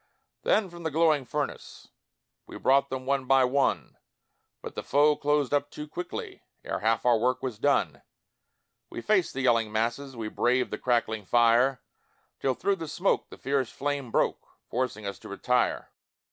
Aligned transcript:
Then 0.41 0.71
from 0.71 0.81
the 0.81 0.89
glowing 0.89 1.25
furnace 1.25 1.89
We 2.47 2.57
brought 2.57 2.89
them 2.89 3.05
one 3.05 3.25
by 3.25 3.43
one, 3.43 3.97
But 4.63 4.73
the 4.73 4.81
foe 4.81 5.15
closed 5.15 5.53
up 5.53 5.69
too 5.69 5.87
quickly, 5.87 6.41
Ere 6.63 6.79
half 6.79 7.05
our 7.05 7.19
work 7.19 7.43
was 7.43 7.59
done; 7.59 8.01
We 8.89 9.01
faced 9.01 9.33
the 9.35 9.41
yelling 9.41 9.71
masses, 9.71 10.15
We 10.17 10.27
braved 10.27 10.71
the 10.71 10.79
crackling 10.79 11.25
fire, 11.25 11.83
Till 12.39 12.55
through 12.55 12.77
the 12.77 12.87
smoke 12.87 13.29
the 13.29 13.37
fierce 13.37 13.69
flame 13.69 14.09
broke, 14.09 14.41
Forcing 14.71 15.05
us 15.05 15.19
to 15.19 15.29
retire. 15.29 15.91